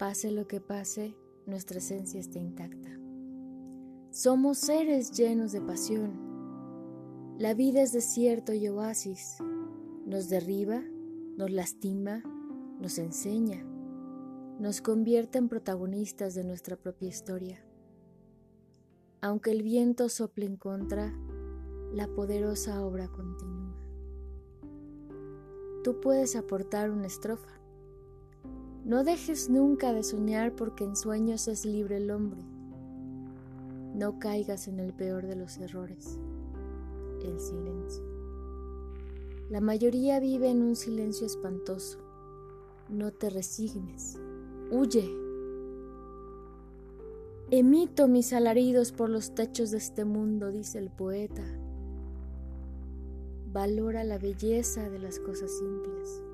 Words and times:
Pase 0.00 0.30
lo 0.30 0.48
que 0.48 0.62
pase, 0.62 1.14
nuestra 1.44 1.76
esencia 1.76 2.18
está 2.18 2.38
intacta. 2.38 2.88
Somos 4.10 4.56
seres 4.56 5.12
llenos 5.12 5.52
de 5.52 5.60
pasión. 5.60 7.36
La 7.38 7.52
vida 7.52 7.82
es 7.82 7.92
desierto 7.92 8.54
y 8.54 8.66
oasis. 8.68 9.36
Nos 10.06 10.30
derriba, 10.30 10.82
nos 11.36 11.50
lastima, 11.50 12.22
nos 12.80 12.98
enseña, 12.98 13.62
nos 14.58 14.80
convierte 14.80 15.36
en 15.36 15.50
protagonistas 15.50 16.34
de 16.34 16.44
nuestra 16.44 16.76
propia 16.76 17.10
historia. 17.10 17.62
Aunque 19.20 19.50
el 19.50 19.62
viento 19.62 20.08
sople 20.08 20.46
en 20.46 20.56
contra, 20.56 21.12
la 21.92 22.08
poderosa 22.08 22.82
obra 22.82 23.08
continúa. 23.08 23.76
Tú 25.84 26.00
puedes 26.00 26.36
aportar 26.36 26.90
una 26.90 27.06
estrofa. 27.06 27.59
No 28.90 29.04
dejes 29.04 29.48
nunca 29.48 29.92
de 29.92 30.02
soñar 30.02 30.56
porque 30.56 30.82
en 30.82 30.96
sueños 30.96 31.46
es 31.46 31.64
libre 31.64 31.98
el 31.98 32.10
hombre. 32.10 32.40
No 33.94 34.18
caigas 34.18 34.66
en 34.66 34.80
el 34.80 34.92
peor 34.92 35.28
de 35.28 35.36
los 35.36 35.58
errores, 35.58 36.18
el 37.22 37.38
silencio. 37.38 38.02
La 39.48 39.60
mayoría 39.60 40.18
vive 40.18 40.50
en 40.50 40.60
un 40.60 40.74
silencio 40.74 41.24
espantoso. 41.24 42.00
No 42.88 43.12
te 43.12 43.30
resignes. 43.30 44.18
Huye. 44.72 45.08
Emito 47.52 48.08
mis 48.08 48.32
alaridos 48.32 48.90
por 48.90 49.08
los 49.08 49.36
techos 49.36 49.70
de 49.70 49.78
este 49.78 50.04
mundo, 50.04 50.50
dice 50.50 50.80
el 50.80 50.90
poeta. 50.90 51.44
Valora 53.52 54.02
la 54.02 54.18
belleza 54.18 54.90
de 54.90 54.98
las 54.98 55.20
cosas 55.20 55.56
simples. 55.56 56.24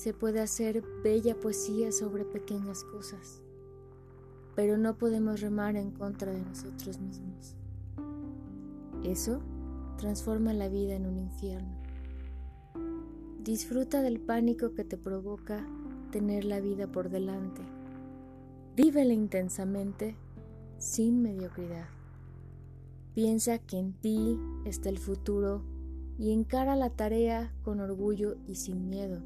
Se 0.00 0.14
puede 0.14 0.40
hacer 0.40 0.82
bella 1.04 1.38
poesía 1.38 1.92
sobre 1.92 2.24
pequeñas 2.24 2.84
cosas, 2.84 3.42
pero 4.56 4.78
no 4.78 4.96
podemos 4.96 5.42
remar 5.42 5.76
en 5.76 5.90
contra 5.90 6.32
de 6.32 6.40
nosotros 6.40 6.98
mismos. 6.98 7.54
Eso 9.04 9.42
transforma 9.98 10.54
la 10.54 10.70
vida 10.70 10.94
en 10.94 11.04
un 11.04 11.18
infierno. 11.18 11.76
Disfruta 13.44 14.00
del 14.00 14.20
pánico 14.20 14.72
que 14.72 14.84
te 14.84 14.96
provoca 14.96 15.68
tener 16.10 16.46
la 16.46 16.60
vida 16.60 16.86
por 16.86 17.10
delante. 17.10 17.60
Vívela 18.76 19.12
intensamente, 19.12 20.16
sin 20.78 21.20
mediocridad. 21.20 21.90
Piensa 23.12 23.58
que 23.58 23.78
en 23.78 23.92
ti 23.92 24.40
está 24.64 24.88
el 24.88 24.98
futuro 24.98 25.62
y 26.18 26.32
encara 26.32 26.74
la 26.74 26.88
tarea 26.88 27.52
con 27.62 27.80
orgullo 27.80 28.38
y 28.46 28.54
sin 28.54 28.88
miedo. 28.88 29.20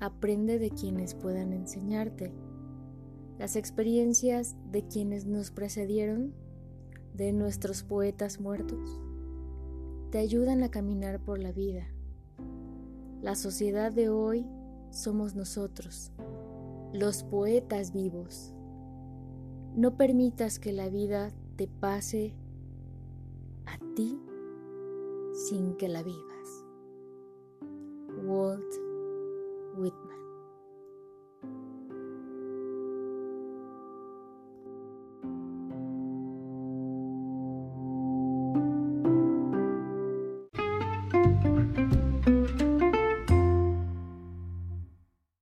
Aprende 0.00 0.58
de 0.58 0.70
quienes 0.70 1.14
puedan 1.14 1.52
enseñarte. 1.52 2.32
Las 3.38 3.56
experiencias 3.56 4.56
de 4.70 4.86
quienes 4.86 5.26
nos 5.26 5.50
precedieron, 5.50 6.34
de 7.14 7.32
nuestros 7.32 7.82
poetas 7.82 8.40
muertos, 8.40 9.00
te 10.10 10.18
ayudan 10.18 10.62
a 10.62 10.70
caminar 10.70 11.20
por 11.20 11.38
la 11.38 11.52
vida. 11.52 11.86
La 13.22 13.34
sociedad 13.34 13.90
de 13.90 14.08
hoy 14.10 14.46
somos 14.90 15.34
nosotros, 15.34 16.12
los 16.92 17.24
poetas 17.24 17.92
vivos. 17.92 18.54
No 19.74 19.96
permitas 19.96 20.58
que 20.58 20.72
la 20.72 20.88
vida 20.88 21.30
te 21.56 21.68
pase 21.68 22.34
a 23.66 23.78
ti 23.94 24.18
sin 25.48 25.76
que 25.76 25.88
la 25.88 26.02
vivas. 26.02 26.26